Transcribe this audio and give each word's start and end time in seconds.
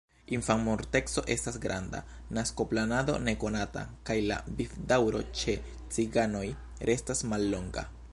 Infanmorteco 0.35 1.23
estas 1.33 1.57
granda, 1.65 1.99
naskoplanado 2.37 3.17
nekonata 3.27 3.83
kaj 4.11 4.15
la 4.31 4.39
vivdaŭro 4.61 5.21
ĉe 5.43 5.55
ciganoj 5.99 6.45
restas 6.91 7.23
mallonga. 7.35 7.85